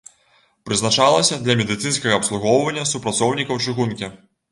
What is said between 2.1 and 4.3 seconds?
абслугоўвання супрацоўнікаў чыгункі.